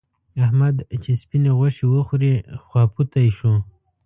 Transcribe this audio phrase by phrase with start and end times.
[0.43, 2.33] احمد چې سپينې غوښې وخوړې؛
[2.65, 3.53] خواپوتی شو.